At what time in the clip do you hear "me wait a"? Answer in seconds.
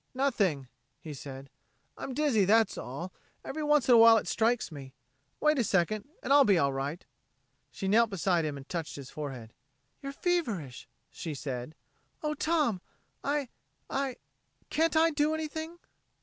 4.71-5.63